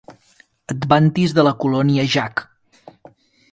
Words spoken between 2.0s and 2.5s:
Jack.